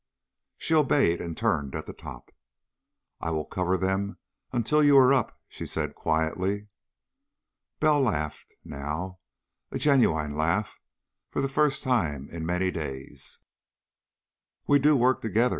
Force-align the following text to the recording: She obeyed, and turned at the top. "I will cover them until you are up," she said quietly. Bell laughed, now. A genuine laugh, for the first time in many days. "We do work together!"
She 0.57 0.73
obeyed, 0.73 1.21
and 1.21 1.37
turned 1.37 1.75
at 1.75 1.85
the 1.85 1.93
top. 1.93 2.31
"I 3.19 3.29
will 3.29 3.45
cover 3.45 3.77
them 3.77 4.17
until 4.51 4.83
you 4.83 4.97
are 4.97 5.13
up," 5.13 5.39
she 5.47 5.67
said 5.67 5.93
quietly. 5.93 6.69
Bell 7.79 8.01
laughed, 8.01 8.55
now. 8.65 9.19
A 9.69 9.77
genuine 9.77 10.35
laugh, 10.35 10.73
for 11.29 11.39
the 11.39 11.47
first 11.47 11.83
time 11.83 12.27
in 12.31 12.47
many 12.47 12.71
days. 12.71 13.37
"We 14.65 14.79
do 14.79 14.95
work 14.97 15.21
together!" 15.21 15.49